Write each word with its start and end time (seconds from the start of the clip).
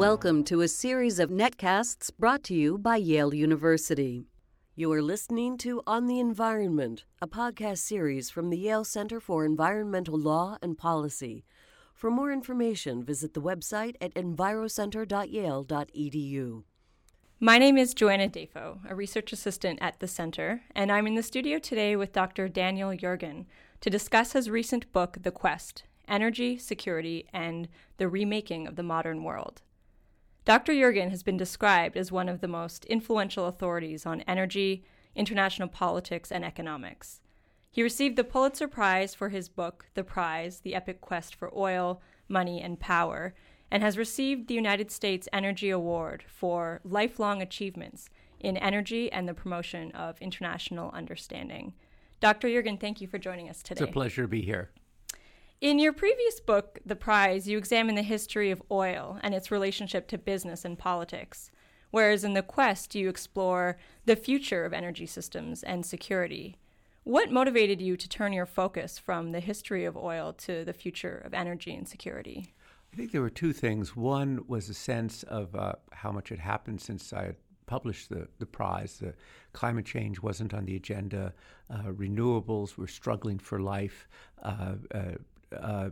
Welcome 0.00 0.44
to 0.44 0.62
a 0.62 0.68
series 0.68 1.18
of 1.18 1.28
netcasts 1.28 2.10
brought 2.18 2.42
to 2.44 2.54
you 2.54 2.78
by 2.78 2.96
Yale 2.96 3.34
University. 3.34 4.24
You 4.74 4.90
are 4.92 5.02
listening 5.02 5.58
to 5.58 5.82
On 5.86 6.06
the 6.06 6.18
Environment, 6.18 7.04
a 7.20 7.28
podcast 7.28 7.80
series 7.80 8.30
from 8.30 8.48
the 8.48 8.56
Yale 8.56 8.84
Center 8.84 9.20
for 9.20 9.44
Environmental 9.44 10.18
Law 10.18 10.56
and 10.62 10.78
Policy. 10.78 11.44
For 11.92 12.10
more 12.10 12.32
information, 12.32 13.04
visit 13.04 13.34
the 13.34 13.42
website 13.42 13.96
at 14.00 14.14
envirocenter.yale.edu. 14.14 16.62
My 17.38 17.58
name 17.58 17.76
is 17.76 17.92
Joanna 17.92 18.28
Dafoe, 18.28 18.80
a 18.88 18.94
research 18.94 19.34
assistant 19.34 19.80
at 19.82 20.00
the 20.00 20.08
center, 20.08 20.62
and 20.74 20.90
I'm 20.90 21.08
in 21.08 21.14
the 21.14 21.22
studio 21.22 21.58
today 21.58 21.94
with 21.94 22.14
Dr. 22.14 22.48
Daniel 22.48 22.96
Yergin 22.96 23.44
to 23.82 23.90
discuss 23.90 24.32
his 24.32 24.48
recent 24.48 24.90
book, 24.94 25.18
The 25.20 25.30
Quest 25.30 25.82
Energy, 26.08 26.56
Security, 26.56 27.26
and 27.34 27.68
the 27.98 28.08
Remaking 28.08 28.66
of 28.66 28.76
the 28.76 28.82
Modern 28.82 29.24
World. 29.24 29.60
Dr. 30.44 30.72
Yergin 30.72 31.10
has 31.10 31.22
been 31.22 31.36
described 31.36 31.96
as 31.96 32.10
one 32.10 32.28
of 32.28 32.40
the 32.40 32.48
most 32.48 32.84
influential 32.86 33.46
authorities 33.46 34.06
on 34.06 34.22
energy, 34.22 34.84
international 35.14 35.68
politics, 35.68 36.32
and 36.32 36.44
economics. 36.44 37.20
He 37.70 37.82
received 37.82 38.16
the 38.16 38.24
Pulitzer 38.24 38.66
Prize 38.66 39.14
for 39.14 39.28
his 39.28 39.48
book, 39.48 39.86
The 39.94 40.02
Prize 40.02 40.60
The 40.60 40.74
Epic 40.74 41.00
Quest 41.00 41.34
for 41.34 41.56
Oil, 41.56 42.00
Money, 42.28 42.60
and 42.60 42.80
Power, 42.80 43.34
and 43.70 43.82
has 43.82 43.98
received 43.98 44.48
the 44.48 44.54
United 44.54 44.90
States 44.90 45.28
Energy 45.32 45.70
Award 45.70 46.24
for 46.26 46.80
lifelong 46.82 47.40
achievements 47.42 48.08
in 48.40 48.56
energy 48.56 49.12
and 49.12 49.28
the 49.28 49.34
promotion 49.34 49.92
of 49.92 50.20
international 50.20 50.90
understanding. 50.92 51.74
Dr. 52.20 52.48
Yergin, 52.48 52.80
thank 52.80 53.00
you 53.00 53.06
for 53.06 53.18
joining 53.18 53.48
us 53.48 53.62
today. 53.62 53.84
It's 53.84 53.90
a 53.90 53.92
pleasure 53.92 54.22
to 54.22 54.28
be 54.28 54.42
here. 54.42 54.70
In 55.60 55.78
your 55.78 55.92
previous 55.92 56.40
book, 56.40 56.78
The 56.86 56.96
Prize, 56.96 57.46
you 57.46 57.58
examine 57.58 57.94
the 57.94 58.02
history 58.02 58.50
of 58.50 58.62
oil 58.70 59.18
and 59.22 59.34
its 59.34 59.50
relationship 59.50 60.08
to 60.08 60.16
business 60.16 60.64
and 60.64 60.78
politics, 60.78 61.50
whereas 61.90 62.24
in 62.24 62.32
The 62.32 62.42
Quest, 62.42 62.94
you 62.94 63.10
explore 63.10 63.76
the 64.06 64.16
future 64.16 64.64
of 64.64 64.72
energy 64.72 65.04
systems 65.04 65.62
and 65.62 65.84
security. 65.84 66.56
What 67.04 67.30
motivated 67.30 67.82
you 67.82 67.98
to 67.98 68.08
turn 68.08 68.32
your 68.32 68.46
focus 68.46 68.98
from 68.98 69.32
the 69.32 69.40
history 69.40 69.84
of 69.84 69.98
oil 69.98 70.32
to 70.32 70.64
the 70.64 70.72
future 70.72 71.20
of 71.26 71.34
energy 71.34 71.74
and 71.74 71.86
security? 71.86 72.54
I 72.94 72.96
think 72.96 73.12
there 73.12 73.20
were 73.20 73.28
two 73.28 73.52
things. 73.52 73.94
One 73.94 74.44
was 74.48 74.70
a 74.70 74.74
sense 74.74 75.24
of 75.24 75.54
uh, 75.54 75.74
how 75.92 76.10
much 76.10 76.30
had 76.30 76.38
happened 76.38 76.80
since 76.80 77.12
I 77.12 77.34
published 77.66 78.08
the, 78.08 78.26
the 78.38 78.46
prize. 78.46 78.98
The 78.98 79.14
climate 79.52 79.84
change 79.84 80.20
wasn't 80.20 80.54
on 80.54 80.64
the 80.64 80.74
agenda. 80.74 81.34
Uh, 81.72 81.92
renewables 81.92 82.76
were 82.76 82.88
struggling 82.88 83.38
for 83.38 83.60
life. 83.60 84.08
Uh, 84.42 84.74
uh 85.58 85.90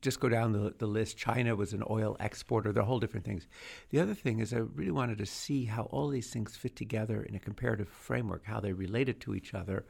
just 0.00 0.20
go 0.20 0.28
down 0.28 0.52
the, 0.52 0.74
the 0.78 0.86
list. 0.86 1.16
China 1.16 1.56
was 1.56 1.72
an 1.72 1.82
oil 1.90 2.16
exporter. 2.20 2.72
They're 2.72 2.84
whole 2.84 3.00
different 3.00 3.26
things. 3.26 3.48
The 3.90 3.98
other 3.98 4.14
thing 4.14 4.38
is, 4.38 4.52
I 4.52 4.58
really 4.58 4.92
wanted 4.92 5.18
to 5.18 5.26
see 5.26 5.64
how 5.64 5.84
all 5.84 6.08
these 6.08 6.30
things 6.30 6.56
fit 6.56 6.76
together 6.76 7.22
in 7.22 7.34
a 7.34 7.40
comparative 7.40 7.88
framework, 7.88 8.44
how 8.44 8.60
they 8.60 8.72
related 8.72 9.20
to 9.22 9.34
each 9.34 9.54
other, 9.54 9.84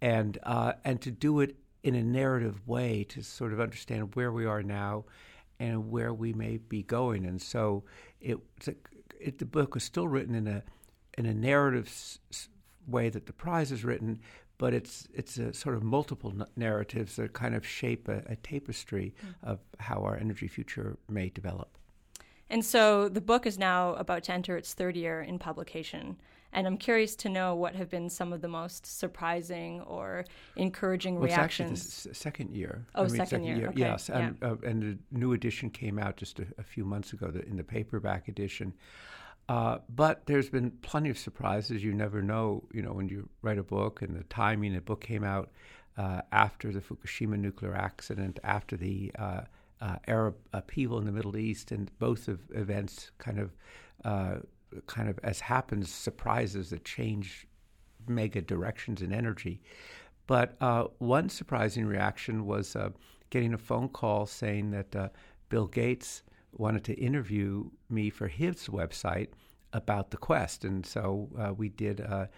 and 0.00 0.38
uh, 0.42 0.72
and 0.84 1.00
to 1.02 1.10
do 1.10 1.40
it 1.40 1.56
in 1.82 1.94
a 1.94 2.02
narrative 2.02 2.66
way 2.66 3.04
to 3.04 3.22
sort 3.22 3.52
of 3.52 3.60
understand 3.60 4.14
where 4.14 4.32
we 4.32 4.46
are 4.46 4.62
now 4.62 5.04
and 5.58 5.90
where 5.90 6.12
we 6.12 6.32
may 6.32 6.56
be 6.56 6.82
going. 6.82 7.26
And 7.26 7.40
so 7.40 7.84
it, 8.20 8.38
it 9.18 9.38
the 9.38 9.44
book 9.44 9.74
was 9.74 9.84
still 9.84 10.08
written 10.08 10.34
in 10.34 10.46
a 10.46 10.62
in 11.18 11.26
a 11.26 11.34
narrative 11.34 11.86
s- 11.86 12.48
way 12.90 13.08
that 13.08 13.26
the 13.26 13.32
prize 13.32 13.72
is 13.72 13.84
written, 13.84 14.20
but 14.58 14.74
it's 14.74 15.08
it's 15.14 15.38
a 15.38 15.52
sort 15.52 15.74
of 15.74 15.82
multiple 15.82 16.32
narratives 16.56 17.16
that 17.16 17.32
kind 17.32 17.54
of 17.54 17.66
shape 17.66 18.08
a, 18.08 18.22
a 18.26 18.36
tapestry 18.36 19.14
mm. 19.24 19.34
of 19.42 19.60
how 19.78 20.02
our 20.02 20.16
energy 20.16 20.48
future 20.48 20.98
may 21.08 21.30
develop. 21.30 21.78
And 22.50 22.64
so 22.64 23.08
the 23.08 23.20
book 23.20 23.46
is 23.46 23.58
now 23.58 23.94
about 23.94 24.24
to 24.24 24.32
enter 24.32 24.56
its 24.56 24.74
third 24.74 24.96
year 24.96 25.22
in 25.22 25.38
publication. 25.38 26.16
And 26.52 26.66
I'm 26.66 26.76
curious 26.76 27.14
to 27.16 27.28
know 27.28 27.54
what 27.54 27.76
have 27.76 27.88
been 27.88 28.10
some 28.10 28.32
of 28.32 28.40
the 28.40 28.48
most 28.48 28.84
surprising 28.84 29.82
or 29.82 30.24
encouraging 30.56 31.14
well, 31.14 31.24
reactions. 31.24 31.80
It's 31.80 31.98
actually 31.98 32.10
the 32.10 32.14
second 32.16 32.56
year. 32.56 32.86
Oh, 32.96 33.02
I 33.02 33.04
mean, 33.04 33.10
second, 33.10 33.26
second, 33.26 33.44
year. 33.44 33.56
year. 33.56 33.68
Okay. 33.68 33.78
Yes, 33.78 34.10
and, 34.10 34.36
uh, 34.42 34.56
and 34.64 34.82
the 34.82 34.98
new 35.16 35.32
edition 35.32 35.70
came 35.70 35.96
out 35.98 36.16
just 36.16 36.40
a, 36.40 36.46
a 36.58 36.64
few 36.64 36.84
months 36.84 37.12
ago 37.12 37.28
the, 37.28 37.46
in 37.46 37.56
the 37.56 37.62
paperback 37.62 38.26
edition. 38.26 38.74
Uh, 39.50 39.78
but 39.88 40.26
there's 40.26 40.48
been 40.48 40.70
plenty 40.80 41.10
of 41.10 41.18
surprises. 41.18 41.82
You 41.82 41.92
never 41.92 42.22
know, 42.22 42.62
you 42.72 42.82
know, 42.82 42.92
when 42.92 43.08
you 43.08 43.28
write 43.42 43.58
a 43.58 43.64
book 43.64 44.00
and 44.00 44.14
the 44.14 44.22
timing. 44.24 44.74
The 44.74 44.80
book 44.80 45.00
came 45.00 45.24
out 45.24 45.50
uh, 45.98 46.20
after 46.30 46.70
the 46.70 46.78
Fukushima 46.78 47.36
nuclear 47.36 47.74
accident, 47.74 48.38
after 48.44 48.76
the 48.76 49.10
uh, 49.18 49.40
uh 49.80 49.96
Arab 50.06 50.36
upheaval 50.52 50.98
in 50.98 51.04
the 51.04 51.10
Middle 51.10 51.36
East, 51.36 51.72
and 51.72 51.90
both 51.98 52.28
of 52.28 52.38
events 52.54 53.10
kind 53.18 53.40
of, 53.40 53.50
uh, 54.04 54.36
kind 54.86 55.08
of 55.08 55.18
as 55.24 55.40
happens, 55.40 55.92
surprises 55.92 56.70
that 56.70 56.84
change 56.84 57.48
mega 58.06 58.40
directions 58.40 59.02
in 59.02 59.12
energy. 59.12 59.60
But 60.28 60.54
uh, 60.60 60.84
one 60.98 61.28
surprising 61.28 61.86
reaction 61.86 62.46
was 62.46 62.76
getting 63.30 63.52
a 63.52 63.58
phone 63.58 63.88
call 63.88 64.26
saying 64.26 64.70
that 64.70 65.12
Bill 65.48 65.66
Gates 65.66 66.22
wanted 66.52 66.84
to 66.84 66.94
interview 66.94 67.70
me 67.88 68.10
for 68.10 68.28
his 68.28 68.68
website 68.68 69.28
about 69.72 70.10
the 70.10 70.16
quest. 70.16 70.64
And 70.64 70.84
so 70.84 71.28
uh, 71.38 71.54
we 71.54 71.68
did 71.68 72.00
an 72.00 72.28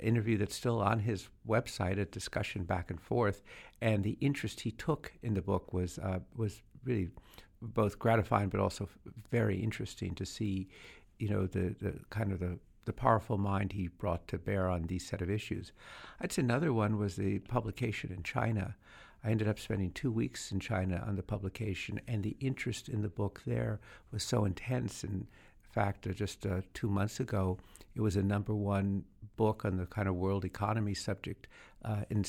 interview 0.00 0.36
that's 0.38 0.54
still 0.54 0.80
on 0.80 0.98
his 1.00 1.28
website, 1.46 1.98
a 1.98 2.04
discussion 2.04 2.64
back 2.64 2.90
and 2.90 3.00
forth. 3.00 3.42
And 3.80 4.04
the 4.04 4.18
interest 4.20 4.60
he 4.60 4.72
took 4.72 5.12
in 5.22 5.34
the 5.34 5.42
book 5.42 5.72
was, 5.72 5.98
uh, 5.98 6.20
was 6.36 6.62
really 6.84 7.08
both 7.60 7.98
gratifying 7.98 8.48
but 8.48 8.60
also 8.60 8.88
very 9.30 9.56
interesting 9.56 10.14
to 10.14 10.26
see, 10.26 10.68
you 11.18 11.28
know, 11.28 11.46
the, 11.46 11.74
the 11.80 11.94
kind 12.10 12.32
of 12.32 12.40
the 12.40 12.58
the 12.88 12.92
powerful 12.94 13.36
mind 13.36 13.72
he 13.72 13.86
brought 13.86 14.26
to 14.26 14.38
bear 14.38 14.70
on 14.70 14.84
these 14.84 15.06
set 15.06 15.20
of 15.20 15.28
issues. 15.28 15.72
I'd 16.20 16.32
say 16.32 16.40
another 16.40 16.72
one 16.72 16.96
was 16.96 17.16
the 17.16 17.38
publication 17.40 18.10
in 18.10 18.22
China. 18.22 18.76
I 19.24 19.30
ended 19.30 19.48
up 19.48 19.58
spending 19.58 19.90
two 19.90 20.10
weeks 20.10 20.52
in 20.52 20.60
China 20.60 21.02
on 21.06 21.16
the 21.16 21.22
publication, 21.22 22.00
and 22.06 22.22
the 22.22 22.36
interest 22.40 22.88
in 22.88 23.02
the 23.02 23.08
book 23.08 23.42
there 23.46 23.80
was 24.12 24.22
so 24.22 24.44
intense. 24.44 25.04
In 25.04 25.26
fact, 25.62 26.06
uh, 26.06 26.12
just 26.12 26.46
uh, 26.46 26.60
two 26.74 26.88
months 26.88 27.20
ago, 27.20 27.58
it 27.94 28.00
was 28.00 28.16
a 28.16 28.22
number 28.22 28.54
one 28.54 29.04
book 29.36 29.64
on 29.64 29.76
the 29.76 29.86
kind 29.86 30.08
of 30.08 30.14
world 30.14 30.44
economy 30.44 30.94
subject, 30.94 31.48
uh, 31.84 32.02
in, 32.10 32.22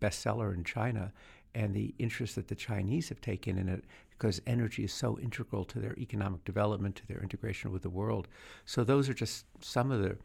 bestseller 0.00 0.54
in 0.54 0.64
China, 0.64 1.12
and 1.54 1.74
the 1.74 1.94
interest 1.98 2.34
that 2.36 2.48
the 2.48 2.54
Chinese 2.54 3.08
have 3.08 3.20
taken 3.20 3.58
in 3.58 3.68
it 3.68 3.84
because 4.10 4.40
energy 4.46 4.84
is 4.84 4.92
so 4.92 5.18
integral 5.18 5.64
to 5.64 5.78
their 5.78 5.96
economic 5.98 6.44
development, 6.44 6.96
to 6.96 7.06
their 7.06 7.20
integration 7.20 7.72
with 7.72 7.82
the 7.82 7.90
world. 7.90 8.28
So 8.64 8.84
those 8.84 9.08
are 9.08 9.14
just 9.14 9.46
some 9.60 9.90
of 9.90 10.02
the 10.02 10.16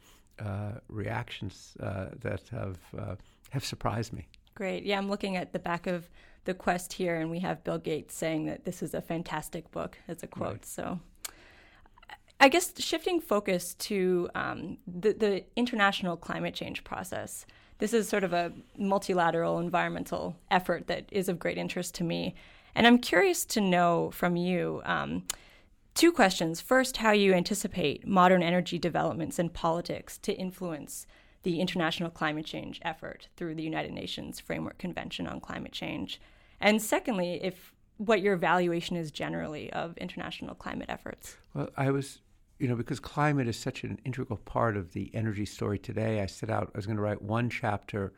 uh, 0.43 0.79
reactions 0.89 1.77
uh, 1.79 2.07
that 2.21 2.41
have 2.49 2.79
uh, 2.97 3.15
have 3.51 3.63
surprised 3.63 4.13
me. 4.13 4.27
Great. 4.55 4.83
Yeah, 4.83 4.97
I'm 4.97 5.09
looking 5.09 5.35
at 5.35 5.53
the 5.53 5.59
back 5.59 5.87
of 5.87 6.09
the 6.45 6.53
quest 6.53 6.93
here, 6.93 7.15
and 7.15 7.31
we 7.31 7.39
have 7.39 7.63
Bill 7.63 7.77
Gates 7.77 8.15
saying 8.15 8.45
that 8.45 8.65
this 8.65 8.83
is 8.83 8.93
a 8.93 9.01
fantastic 9.01 9.71
book 9.71 9.97
as 10.07 10.23
a 10.23 10.27
quote. 10.27 10.49
Right. 10.49 10.65
So, 10.65 10.99
I 12.39 12.49
guess 12.49 12.73
shifting 12.77 13.21
focus 13.21 13.73
to 13.75 14.29
um, 14.35 14.77
the, 14.85 15.13
the 15.13 15.45
international 15.55 16.17
climate 16.17 16.53
change 16.53 16.83
process. 16.83 17.45
This 17.79 17.93
is 17.93 18.07
sort 18.07 18.23
of 18.23 18.33
a 18.33 18.51
multilateral 18.77 19.59
environmental 19.59 20.35
effort 20.51 20.87
that 20.87 21.05
is 21.11 21.29
of 21.29 21.39
great 21.39 21.57
interest 21.57 21.95
to 21.95 22.03
me. 22.03 22.35
And 22.75 22.85
I'm 22.85 22.97
curious 22.97 23.45
to 23.45 23.61
know 23.61 24.11
from 24.11 24.35
you 24.35 24.81
um, 24.85 25.23
two 25.95 26.11
questions. 26.11 26.59
First, 26.59 26.97
how 26.97 27.11
you 27.11 27.33
anticipate 27.33 28.05
modern 28.07 28.43
energy 28.43 28.77
developments 28.77 29.39
and 29.39 29.53
politics 29.53 30.17
to 30.19 30.33
influence 30.33 31.07
the 31.43 31.59
international 31.59 32.09
climate 32.09 32.45
change 32.45 32.79
effort 32.83 33.27
through 33.35 33.55
the 33.55 33.63
United 33.63 33.91
Nations 33.91 34.39
Framework 34.39 34.77
Convention 34.77 35.27
on 35.27 35.39
Climate 35.39 35.71
Change? 35.71 36.19
And 36.59 36.81
secondly, 36.81 37.39
if 37.43 37.73
what 37.97 38.21
your 38.21 38.33
evaluation 38.33 38.95
is 38.95 39.11
generally 39.11 39.71
of 39.73 39.97
international 39.97 40.55
climate 40.55 40.89
efforts? 40.89 41.37
Well, 41.53 41.69
I 41.77 41.91
was, 41.91 42.19
you 42.59 42.67
know, 42.67 42.75
because 42.75 42.99
climate 42.99 43.47
is 43.47 43.57
such 43.57 43.83
an 43.83 43.99
integral 44.03 44.37
part 44.37 44.77
of 44.77 44.93
the 44.93 45.11
energy 45.13 45.45
story 45.45 45.77
today, 45.77 46.21
I 46.21 46.25
set 46.25 46.49
out, 46.49 46.71
I 46.73 46.77
was 46.77 46.85
going 46.85 46.97
to 46.97 47.03
write 47.03 47.21
one 47.21 47.49
chapter 47.49 48.13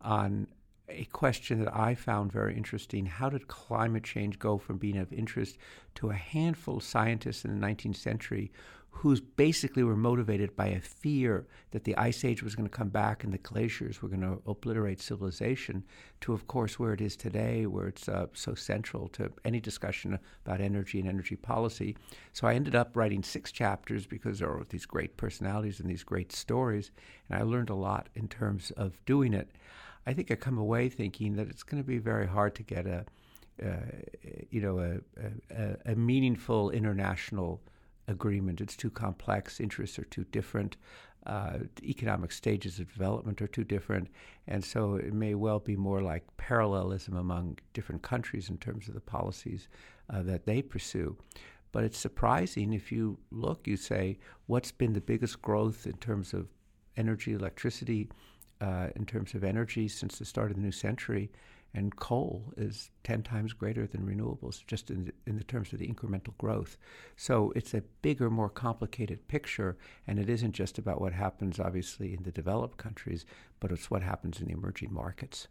on 0.00 0.46
a 0.88 1.04
question 1.06 1.62
that 1.62 1.76
I 1.76 1.94
found 1.94 2.32
very 2.32 2.56
interesting. 2.56 3.04
How 3.04 3.28
did 3.28 3.48
climate 3.48 4.04
change 4.04 4.38
go 4.38 4.56
from 4.56 4.78
being 4.78 4.96
of 4.96 5.12
interest 5.12 5.58
to 5.96 6.10
a 6.10 6.14
handful 6.14 6.78
of 6.78 6.82
scientists 6.82 7.44
in 7.44 7.58
the 7.58 7.66
19th 7.66 7.96
century 7.96 8.50
who 8.98 9.16
basically 9.36 9.84
were 9.84 9.96
motivated 9.96 10.56
by 10.56 10.66
a 10.66 10.80
fear 10.80 11.46
that 11.70 11.84
the 11.84 11.96
ice 11.96 12.24
age 12.24 12.42
was 12.42 12.56
going 12.56 12.68
to 12.68 12.76
come 12.76 12.88
back 12.88 13.22
and 13.22 13.32
the 13.32 13.38
glaciers 13.38 14.02
were 14.02 14.08
going 14.08 14.20
to 14.20 14.42
obliterate 14.44 15.00
civilization, 15.00 15.84
to, 16.20 16.32
of 16.32 16.48
course, 16.48 16.80
where 16.80 16.92
it 16.92 17.00
is 17.00 17.14
today, 17.14 17.64
where 17.64 17.86
it's 17.86 18.08
uh, 18.08 18.26
so 18.32 18.54
central 18.54 19.06
to 19.06 19.30
any 19.44 19.60
discussion 19.60 20.18
about 20.44 20.60
energy 20.60 20.98
and 20.98 21.08
energy 21.08 21.36
policy. 21.36 21.96
So 22.32 22.48
I 22.48 22.54
ended 22.54 22.74
up 22.74 22.96
writing 22.96 23.22
six 23.22 23.52
chapters 23.52 24.04
because 24.04 24.40
there 24.40 24.50
are 24.50 24.66
these 24.68 24.86
great 24.86 25.16
personalities 25.16 25.78
and 25.78 25.88
these 25.88 26.02
great 26.02 26.32
stories, 26.32 26.90
and 27.28 27.38
I 27.38 27.44
learned 27.44 27.70
a 27.70 27.76
lot 27.76 28.08
in 28.16 28.26
terms 28.26 28.72
of 28.72 28.98
doing 29.06 29.32
it. 29.32 29.48
I 30.08 30.12
think 30.12 30.32
I 30.32 30.34
come 30.34 30.58
away 30.58 30.88
thinking 30.88 31.36
that 31.36 31.48
it's 31.48 31.62
going 31.62 31.80
to 31.80 31.86
be 31.86 31.98
very 31.98 32.26
hard 32.26 32.56
to 32.56 32.64
get 32.64 32.84
a, 32.84 33.04
uh, 33.64 33.76
you 34.50 34.60
know, 34.60 34.80
a, 34.80 35.54
a, 35.54 35.92
a 35.92 35.94
meaningful 35.94 36.70
international 36.70 37.60
agreement. 38.08 38.60
It's 38.60 38.76
too 38.76 38.90
complex. 38.90 39.60
Interests 39.60 39.98
are 39.98 40.04
too 40.04 40.24
different. 40.32 40.76
Uh, 41.26 41.58
economic 41.82 42.32
stages 42.32 42.78
of 42.78 42.90
development 42.92 43.42
are 43.42 43.46
too 43.46 43.64
different. 43.64 44.08
And 44.46 44.64
so 44.64 44.94
it 44.94 45.12
may 45.12 45.34
well 45.34 45.58
be 45.58 45.76
more 45.76 46.00
like 46.00 46.24
parallelism 46.36 47.16
among 47.16 47.58
different 47.74 48.02
countries 48.02 48.48
in 48.48 48.58
terms 48.58 48.88
of 48.88 48.94
the 48.94 49.00
policies 49.00 49.68
uh, 50.10 50.22
that 50.22 50.46
they 50.46 50.62
pursue. 50.62 51.16
But 51.70 51.84
it's 51.84 51.98
surprising 51.98 52.72
if 52.72 52.90
you 52.90 53.18
look, 53.30 53.66
you 53.66 53.76
say, 53.76 54.18
what's 54.46 54.72
been 54.72 54.94
the 54.94 55.00
biggest 55.02 55.42
growth 55.42 55.86
in 55.86 55.98
terms 55.98 56.32
of 56.32 56.48
energy, 56.96 57.34
electricity, 57.34 58.08
uh, 58.60 58.88
in 58.96 59.04
terms 59.04 59.34
of 59.34 59.44
energy 59.44 59.86
since 59.86 60.18
the 60.18 60.24
start 60.24 60.50
of 60.50 60.56
the 60.56 60.62
new 60.62 60.72
century? 60.72 61.30
And 61.78 61.94
coal 61.94 62.52
is 62.56 62.90
10 63.04 63.22
times 63.22 63.52
greater 63.52 63.86
than 63.86 64.02
renewables 64.02 64.66
just 64.66 64.90
in 64.90 65.04
the, 65.04 65.12
in 65.26 65.36
the 65.36 65.44
terms 65.44 65.72
of 65.72 65.78
the 65.78 65.86
incremental 65.86 66.36
growth. 66.36 66.76
So 67.16 67.52
it's 67.54 67.72
a 67.72 67.82
bigger, 68.02 68.28
more 68.30 68.50
complicated 68.50 69.28
picture, 69.28 69.78
and 70.06 70.18
it 70.18 70.28
isn't 70.28 70.52
just 70.52 70.76
about 70.76 71.00
what 71.00 71.12
happens, 71.12 71.60
obviously, 71.60 72.14
in 72.14 72.24
the 72.24 72.32
developed 72.32 72.78
countries, 72.78 73.24
but 73.60 73.70
it's 73.70 73.92
what 73.92 74.02
happens 74.02 74.40
in 74.40 74.46
the 74.46 74.54
emerging 74.54 74.92
markets. 74.92 75.46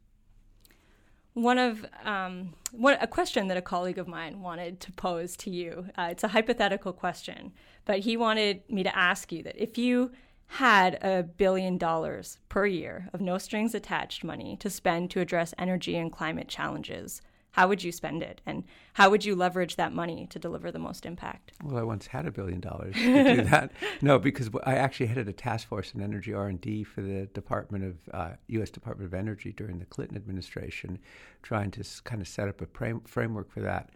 One 1.34 1.58
of 1.58 1.86
um, 2.04 2.54
what, 2.74 3.02
a 3.02 3.08
question 3.08 3.48
that 3.48 3.56
a 3.56 3.62
colleague 3.62 4.00
of 4.00 4.08
mine 4.08 4.42
wanted 4.42 4.82
to 4.82 4.92
pose 4.92 5.38
to 5.38 5.50
you. 5.50 5.88
Uh, 5.98 6.10
it's 6.12 6.26
a 6.26 6.28
hypothetical 6.28 6.92
question, 6.92 7.54
but 7.86 8.00
he 8.00 8.18
wanted 8.18 8.64
me 8.70 8.84
to 8.84 8.94
ask 8.98 9.32
you 9.32 9.44
that 9.44 9.56
if 9.56 9.78
you 9.78 10.12
had 10.48 10.96
a 11.04 11.24
billion 11.24 11.78
dollars 11.78 12.40
per 12.50 12.66
year 12.66 13.10
of 13.14 13.22
no 13.22 13.38
strings 13.38 13.76
attached 13.76 14.24
money 14.24 14.56
to 14.58 14.70
spend 14.70 15.12
to 15.12 15.20
address 15.20 15.54
energy 15.58 15.96
and 15.98 16.12
climate 16.12 16.48
challenges, 16.48 17.22
how 17.52 17.68
would 17.68 17.84
you 17.84 17.92
spend 17.92 18.22
it? 18.22 18.40
And 18.46 18.64
how 18.94 19.10
would 19.10 19.26
you 19.26 19.36
leverage 19.36 19.78
that 19.78 19.92
money 19.92 20.28
to 20.30 20.38
deliver 20.38 20.72
the 20.72 20.80
most 20.80 21.06
impact? 21.06 21.52
Well 21.64 21.78
i 21.78 21.84
once 21.84 22.08
had 22.08 22.26
a 22.28 22.32
billion 22.32 22.60
dollars 22.60 22.96
to 22.96 23.36
do 23.36 23.42
that. 23.50 23.72
No 24.02 24.20
because 24.20 24.50
i 24.64 24.76
actually 24.76 25.08
headed 25.08 25.28
a 25.28 25.34
task 25.34 25.68
force 25.68 25.92
in 25.94 26.02
energy 26.02 26.34
r&d 26.34 26.84
for 26.84 27.02
the 27.02 27.26
department 27.34 27.84
of 27.84 27.96
uh, 28.14 28.30
u.s 28.48 28.70
department 28.70 29.08
of 29.08 29.14
energy 29.14 29.52
during 29.54 29.80
the 29.80 29.86
clinton 29.86 30.16
administration 30.18 31.00
trying 31.42 31.72
to 31.72 31.84
kind 32.04 32.22
of 32.22 32.28
set 32.28 32.48
up 32.48 32.62
a 32.62 32.68
pram- 32.68 33.02
framework 33.02 33.52
for 33.52 33.62
that. 33.62 33.90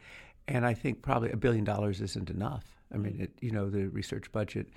And 0.47 0.65
i 0.65 0.73
think 0.73 1.01
probably 1.01 1.31
a 1.31 1.37
billion 1.37 1.63
dollars 1.63 2.01
isn't 2.01 2.29
enough. 2.29 2.65
I 2.93 2.97
mean 2.97 3.17
it, 3.21 3.31
you 3.41 3.51
know 3.51 3.69
the 3.69 3.87
research 3.87 4.31
budget 4.31 4.67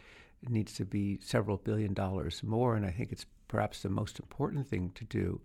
it 0.44 0.50
needs 0.50 0.74
to 0.74 0.84
be 0.84 1.18
several 1.22 1.56
billion 1.56 1.94
dollars 1.94 2.42
more, 2.42 2.76
and 2.76 2.84
I 2.84 2.90
think 2.90 3.12
it's 3.12 3.26
perhaps 3.48 3.82
the 3.82 3.88
most 3.88 4.18
important 4.18 4.66
thing 4.66 4.92
to 4.94 5.04
do. 5.04 5.40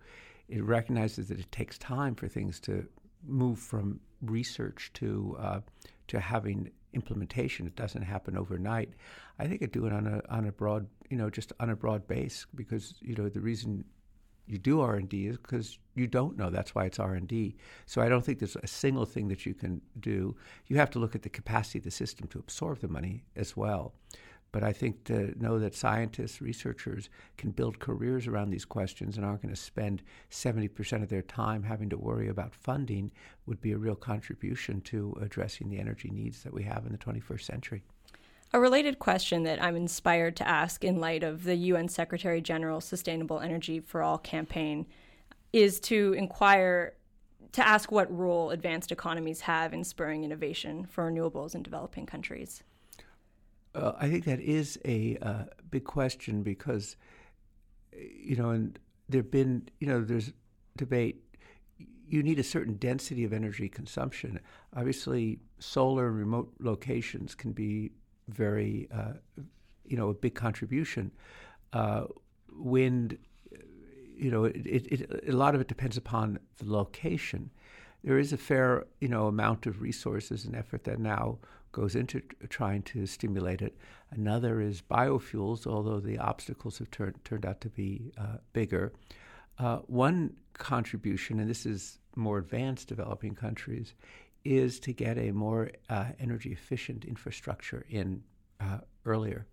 It 0.50 0.64
recognizes 0.64 1.30
that 1.30 1.40
it 1.40 1.52
takes 1.52 1.78
time 1.78 2.16
for 2.16 2.28
things 2.28 2.60
to 2.62 2.86
move 3.26 3.60
from 3.60 4.02
research 4.22 4.92
to 4.96 5.38
uh, 5.40 5.60
to 6.08 6.20
having 6.20 6.72
implementation. 6.94 7.66
It 7.66 7.76
doesn't 7.76 8.02
happen 8.02 8.36
overnight. 8.36 8.90
I 9.38 9.48
think 9.48 9.62
it 9.62 9.72
do 9.72 9.86
it 9.86 9.94
on 9.94 10.06
a 10.06 10.22
on 10.30 10.46
a 10.48 10.52
broad, 10.52 10.88
you 11.10 11.18
know, 11.18 11.30
just 11.30 11.54
on 11.60 11.70
a 11.70 11.76
broad 11.76 12.06
base 12.08 12.46
because 12.56 12.96
you 13.00 13.16
know 13.16 13.30
the 13.30 13.42
reason 13.42 13.86
you 14.48 14.58
do 14.58 14.82
R 14.82 14.96
and 14.96 15.08
D 15.08 15.28
is 15.28 15.38
because 15.38 15.78
you 15.96 16.08
don't 16.08 16.36
know. 16.36 16.50
That's 16.50 16.76
why 16.76 16.86
it's 16.86 17.00
R 17.00 17.14
and 17.14 17.28
D. 17.28 17.56
So 17.86 18.02
I 18.02 18.10
don't 18.10 18.26
think 18.26 18.40
there's 18.40 18.58
a 18.62 18.68
single 18.68 19.06
thing 19.06 19.30
that 19.30 19.46
you 19.46 19.54
can 19.54 19.82
do. 20.00 20.36
You 20.68 20.76
have 20.78 20.90
to 20.92 21.00
look 21.00 21.16
at 21.16 21.22
the 21.22 21.30
capacity 21.30 21.78
of 21.78 21.86
the 21.86 21.92
system 21.92 22.28
to 22.30 22.40
absorb 22.40 22.80
the 22.80 22.90
money 22.90 23.24
as 23.38 23.56
well. 23.56 23.94
But 24.52 24.64
I 24.64 24.74
think 24.74 25.04
to 25.06 25.34
know 25.42 25.60
that 25.60 25.76
scientists, 25.76 26.42
researchers 26.42 27.10
can 27.38 27.52
build 27.52 27.80
careers 27.80 28.28
around 28.28 28.50
these 28.50 28.66
questions 28.66 29.16
and 29.16 29.26
aren't 29.26 29.44
going 29.44 29.54
to 29.54 29.60
spend 29.60 30.02
70% 30.32 31.04
of 31.04 31.10
their 31.10 31.22
time 31.22 31.64
having 31.64 31.90
to 31.90 31.98
worry 31.98 32.28
about 32.30 32.56
funding 32.56 33.12
would 33.46 33.62
be 33.62 33.74
a 33.74 33.78
real 33.78 33.96
contribution 33.96 34.82
to 34.82 35.16
addressing 35.22 35.70
the 35.70 35.80
energy 35.80 36.10
needs 36.10 36.44
that 36.44 36.54
we 36.54 36.64
have 36.64 36.86
in 36.86 36.92
the 36.92 36.98
21st 36.98 37.42
century. 37.42 37.84
A 38.52 38.60
related 38.60 38.98
question 38.98 39.44
that 39.44 39.62
I'm 39.62 39.76
inspired 39.76 40.36
to 40.38 40.48
ask 40.48 40.84
in 40.84 41.00
light 41.00 41.22
of 41.22 41.44
the 41.44 41.56
UN 41.56 41.88
Secretary 41.88 42.42
General's 42.42 42.86
Sustainable 42.86 43.40
Energy 43.40 43.80
for 43.80 44.02
All 44.02 44.18
campaign 44.18 44.88
is 45.54 45.80
to 45.82 46.14
inquire 46.14 46.94
to 47.52 47.68
ask 47.68 47.92
what 47.92 48.16
role 48.16 48.50
advanced 48.50 48.92
economies 48.92 49.42
have 49.42 49.74
in 49.74 49.84
spurring 49.84 50.24
innovation 50.24 50.86
for 50.86 51.12
renewables 51.12 51.54
in 51.54 51.62
developing 51.62 52.06
countries. 52.06 52.64
Uh, 53.76 53.94
I 54.00 54.10
think 54.10 54.26
that 54.26 54.40
is 54.40 54.80
a 54.86 55.18
uh, 55.22 55.44
big 55.70 55.84
question 55.84 56.44
because, 56.44 56.96
you 57.94 58.36
know, 58.36 58.50
and 58.50 58.80
there've 59.08 59.30
been, 59.30 59.70
you 59.80 59.88
know, 59.88 60.02
there's 60.04 60.32
debate. 60.78 61.24
You 62.08 62.24
need 62.24 62.40
a 62.40 62.44
certain 62.44 62.76
density 62.76 63.24
of 63.24 63.34
energy 63.34 63.70
consumption. 63.70 64.40
Obviously, 64.76 65.40
solar 65.60 66.08
and 66.08 66.18
remote 66.18 66.52
locations 66.60 67.36
can 67.36 67.52
be 67.52 67.92
very, 68.28 68.88
uh, 68.92 69.14
you 69.86 69.98
know, 69.98 70.10
a 70.10 70.14
big 70.14 70.34
contribution. 70.34 71.12
Uh, 71.74 72.06
wind, 72.52 73.18
you 74.18 74.32
know, 74.32 74.46
it, 74.46 74.66
it, 74.66 74.92
it, 74.92 75.30
a 75.30 75.36
lot 75.36 75.54
of 75.54 75.62
it 75.62 75.68
depends 75.68 75.98
upon 75.98 76.40
the 76.58 76.72
location. 76.72 77.52
There 78.04 78.18
is 78.18 78.34
a 78.34 78.38
fair, 78.38 78.86
you 79.00 79.08
know, 79.08 79.28
amount 79.28 79.68
of 79.68 79.82
resources 79.82 80.46
and 80.46 80.56
effort 80.56 80.86
that 80.86 81.00
now 81.00 81.38
goes 81.72 81.96
into 81.96 82.22
trying 82.50 82.82
to 82.84 83.06
stimulate 83.06 83.62
it. 83.62 83.78
Another 84.12 84.62
is 84.62 84.82
biofuels, 84.82 85.68
although 85.68 86.00
the 86.00 86.18
obstacles 86.18 86.80
have 86.80 86.92
turned 86.92 87.24
turned 87.24 87.46
out 87.46 87.62
to 87.62 87.70
be 87.70 88.12
uh, 88.18 88.38
bigger. 88.54 88.94
Uh, 89.58 89.78
one 89.88 90.34
contribution, 90.54 91.40
and 91.40 91.50
this 91.50 91.66
is 91.66 92.00
more 92.16 92.38
advanced 92.38 92.88
developing 92.88 93.36
countries, 93.36 93.94
is 94.44 94.80
to 94.80 94.94
get 94.94 95.18
a 95.18 95.32
more 95.32 95.72
uh, 95.90 96.06
energy 96.20 96.52
efficient 96.52 97.06
infrastructure 97.06 97.86
in 97.90 98.24
uh, 98.60 98.80
earlier. 99.06 99.46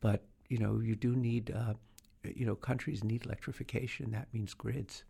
But 0.00 0.24
you 0.48 0.58
know, 0.58 0.80
you 0.80 0.94
do 0.94 1.16
need, 1.16 1.50
uh, 1.50 1.74
you 2.22 2.46
know, 2.46 2.54
countries 2.54 3.02
need 3.02 3.24
electrification. 3.24 4.12
That 4.12 4.28
means 4.32 4.54
grids. 4.54 5.04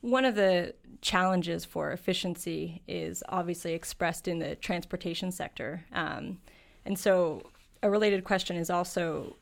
One 0.00 0.24
of 0.24 0.34
the 0.34 0.74
challenges 1.00 1.64
for 1.64 1.92
efficiency 1.92 2.82
is 2.86 3.22
obviously 3.28 3.74
expressed 3.74 4.28
in 4.28 4.38
the 4.38 4.54
transportation 4.56 5.32
sector. 5.32 5.84
Um, 5.92 6.38
and 6.84 6.98
so, 6.98 7.42
a 7.82 7.90
related 7.90 8.24
question 8.24 8.56
is 8.56 8.70
also 8.70 9.36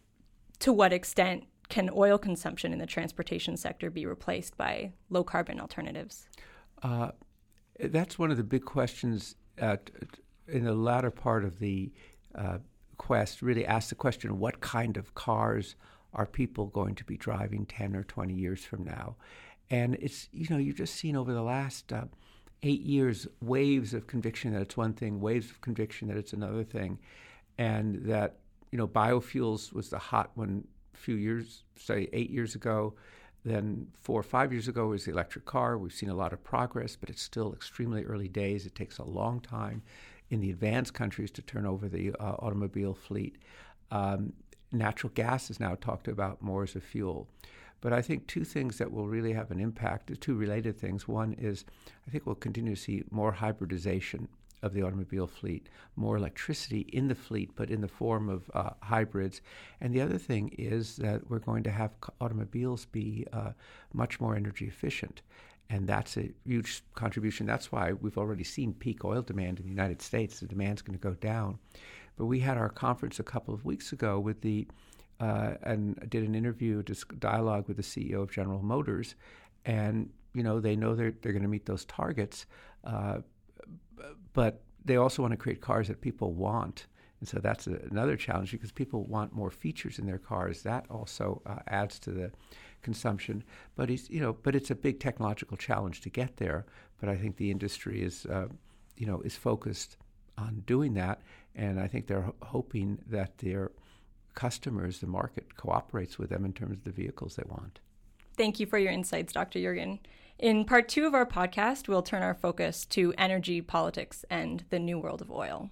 to 0.61 0.73
what 0.73 0.93
extent 0.93 1.45
can 1.69 1.91
oil 1.95 2.19
consumption 2.19 2.73
in 2.73 2.79
the 2.79 2.87
transportation 2.87 3.57
sector 3.57 3.91
be 3.91 4.07
replaced 4.07 4.57
by 4.57 4.93
low 5.11 5.25
carbon 5.25 5.61
alternatives? 5.61 6.29
Uh, 6.83 7.11
that's 7.81 8.19
one 8.19 8.31
of 8.31 8.37
the 8.37 8.45
big 8.45 8.65
questions 8.65 9.37
at, 9.59 9.91
in 10.49 10.65
the 10.65 10.75
latter 10.75 11.11
part 11.11 11.45
of 11.45 11.59
the 11.59 11.93
uh, 12.35 12.59
quest. 12.97 13.43
Really, 13.43 13.67
ask 13.67 13.89
the 13.89 13.95
question 13.95 14.39
what 14.39 14.61
kind 14.61 14.97
of 14.97 15.15
cars 15.15 15.77
are 16.15 16.27
people 16.27 16.67
going 16.67 16.95
to 16.95 17.05
be 17.05 17.17
driving 17.17 17.67
10 17.67 17.95
or 17.95 18.05
20 18.05 18.35
years 18.35 18.65
from 18.65 18.85
now? 18.85 19.17
And 19.71 19.95
it's, 19.97 20.29
you 20.33 20.47
know, 20.51 20.59
you've 20.59 20.77
just 20.77 20.95
seen 20.95 21.17
over 21.17 21.33
the 21.33 21.43
last 21.43 21.93
uh, 21.93 22.05
eight 22.63 22.83
years 22.83 23.27
waves 23.41 23.95
of 23.95 24.07
conviction 24.07 24.53
that 24.53 24.63
it's 24.63 24.77
one 24.77 24.93
thing, 24.93 25.21
waves 25.21 25.51
of 25.51 25.61
conviction 25.61 26.09
that 26.09 26.17
it's 26.17 26.33
another 26.33 26.65
thing. 26.65 26.99
And 27.59 28.05
that, 28.07 28.37
you 28.71 28.79
know, 28.79 28.87
biofuels 28.87 29.73
was 29.73 29.89
the 29.89 29.99
hot 29.99 30.31
one 30.35 30.67
a 30.95 30.97
few 30.97 31.17
years, 31.17 31.65
say 31.77 32.09
eight 32.13 32.31
years 32.31 32.55
ago. 32.55 32.95
Then 33.45 33.87
four 34.03 34.19
or 34.19 34.25
five 34.25 34.53
years 34.53 34.67
ago 34.67 34.89
was 34.89 35.05
the 35.05 35.13
electric 35.13 35.45
car. 35.45 35.79
We've 35.79 35.93
seen 35.93 36.11
a 36.11 36.15
lot 36.15 36.33
of 36.33 36.43
progress, 36.43 36.97
but 36.97 37.11
it's 37.11 37.23
still 37.23 37.53
extremely 37.53 38.05
early 38.05 38.29
days. 38.29 38.67
It 38.67 38.75
takes 38.75 38.99
a 38.99 39.05
long 39.05 39.41
time 39.41 39.83
in 40.31 40.41
the 40.41 40.51
advanced 40.51 40.95
countries 40.95 41.31
to 41.33 41.43
turn 41.43 41.65
over 41.65 41.89
the 41.89 42.13
uh, 42.19 42.35
automobile 42.41 42.95
fleet. 42.95 43.37
Um, 43.93 44.33
natural 44.73 45.13
gas 45.15 45.49
is 45.51 45.61
now 45.61 45.77
talked 45.77 46.09
about 46.09 46.43
more 46.43 46.65
as 46.65 46.75
a 46.75 46.81
fuel. 46.81 47.29
But 47.81 47.93
I 47.93 48.03
think 48.03 48.27
two 48.27 48.45
things 48.45 48.79
that 48.79 48.91
will 48.91 49.07
really 49.07 49.33
have 49.33 49.51
an 49.51 49.61
impact, 49.61 50.21
two 50.21 50.35
related 50.35 50.79
things. 50.79 51.07
One 51.07 51.35
is 51.35 51.65
I 52.07 52.11
think 52.11 52.27
we'll 52.27 52.35
continue 52.35 52.75
to 52.75 52.81
see 52.81 53.05
more 53.11 53.33
hybridization 53.33 54.29
of 54.63 54.73
the 54.73 54.83
automobile 54.83 55.27
fleet, 55.27 55.69
more 55.95 56.17
electricity 56.17 56.81
in 56.93 57.09
the 57.09 57.15
fleet, 57.15 57.51
but 57.55 57.71
in 57.71 57.81
the 57.81 57.89
form 57.89 58.29
of 58.29 58.51
uh, 58.55 58.71
hybrids. 58.81 59.41
And 59.81 59.95
the 59.95 60.01
other 60.01 60.19
thing 60.19 60.49
is 60.59 60.97
that 60.97 61.29
we're 61.31 61.39
going 61.39 61.63
to 61.65 61.71
have 61.71 61.93
automobiles 62.21 62.87
be 62.87 63.27
uh, 63.33 63.53
much 63.93 64.21
more 64.21 64.35
energy 64.35 64.67
efficient. 64.67 65.23
And 65.69 65.87
that's 65.87 66.17
a 66.17 66.31
huge 66.45 66.83
contribution. 66.95 67.47
That's 67.47 67.73
why 67.73 67.93
we've 67.93 68.19
already 68.19 68.45
seen 68.45 68.73
peak 68.73 69.05
oil 69.05 69.23
demand 69.23 69.59
in 69.59 69.65
the 69.65 69.71
United 69.71 70.01
States. 70.01 70.41
The 70.41 70.47
demand's 70.47 70.83
going 70.83 70.99
to 70.99 71.03
go 71.03 71.15
down. 71.15 71.59
But 72.17 72.27
we 72.27 72.41
had 72.41 72.57
our 72.57 72.69
conference 72.69 73.19
a 73.19 73.25
couple 73.25 73.53
of 73.53 73.65
weeks 73.65 73.93
ago 73.93 74.19
with 74.19 74.41
the 74.41 74.67
uh, 75.21 75.55
and 75.63 75.99
did 76.11 76.25
an 76.25 76.35
interview, 76.35 76.83
just 76.83 77.19
dialogue 77.19 77.69
with 77.69 77.77
the 77.77 77.83
CEO 77.83 78.23
of 78.23 78.31
General 78.31 78.63
Motors, 78.63 79.15
and 79.65 80.11
you 80.35 80.43
know 80.43 80.61
they 80.61 80.77
know 80.77 80.95
they're 80.95 81.15
they're 81.23 81.33
going 81.33 81.43
to 81.43 81.49
meet 81.49 81.67
those 81.67 81.85
targets, 81.87 82.47
uh, 82.85 83.19
but 84.33 84.63
they 84.85 84.97
also 84.97 85.23
want 85.23 85.33
to 85.33 85.37
create 85.37 85.61
cars 85.61 85.89
that 85.89 86.01
people 86.01 86.33
want, 86.33 86.87
and 87.21 87.29
so 87.29 87.39
that's 87.39 87.67
a, 87.67 87.79
another 87.91 88.17
challenge 88.17 88.53
because 88.53 88.73
people 88.73 89.05
want 89.05 89.33
more 89.33 89.51
features 89.51 89.99
in 89.99 90.07
their 90.07 90.19
cars. 90.19 90.63
That 90.63 90.85
also 90.91 91.41
uh, 91.47 91.61
adds 91.67 91.99
to 92.01 92.11
the 92.11 92.31
consumption, 92.83 93.43
but 93.75 93.89
he's 93.89 94.11
you 94.11 94.21
know 94.21 94.35
but 94.35 94.55
it's 94.55 94.71
a 94.71 94.75
big 94.75 95.01
technological 95.01 95.57
challenge 95.57 96.03
to 96.03 96.11
get 96.11 96.37
there. 96.37 96.67
But 97.01 97.09
I 97.09 97.17
think 97.17 97.37
the 97.37 97.51
industry 97.51 98.03
is 98.03 98.27
uh, 98.27 98.49
you 98.97 99.07
know 99.07 99.23
is 99.23 99.37
focused 99.37 99.97
on 100.37 100.63
doing 100.67 100.93
that, 100.95 101.23
and 101.55 101.81
I 101.81 101.89
think 101.89 102.07
they're 102.07 102.31
hoping 102.43 102.99
that 103.07 103.39
their 103.39 103.71
customers, 104.37 105.01
the 105.01 105.09
market, 105.09 105.57
cooperates 105.57 106.17
with 106.17 106.31
them 106.31 106.45
in 106.45 106.53
terms 106.53 106.77
of 106.77 106.85
the 106.85 106.93
vehicles 106.93 107.35
they 107.35 107.43
want. 107.49 107.81
Thank 108.37 108.61
you 108.61 108.67
for 108.67 108.79
your 108.79 108.93
insights, 108.93 109.33
Dr. 109.33 109.59
Yergin. 109.59 109.99
In 110.39 110.65
part 110.65 110.89
two 110.89 111.07
of 111.07 111.15
our 111.15 111.27
podcast, 111.27 111.89
we'll 111.89 112.03
turn 112.03 112.23
our 112.23 112.35
focus 112.35 112.85
to 112.87 113.15
energy 113.17 113.61
politics 113.63 114.25
and 114.31 114.65
the 114.71 114.79
new 114.79 114.99
world 114.99 115.23
of 115.23 115.31
oil. 115.31 115.71